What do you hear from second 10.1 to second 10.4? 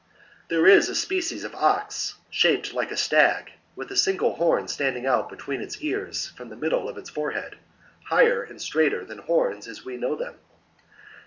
them.